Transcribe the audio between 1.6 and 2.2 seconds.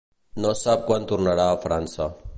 França.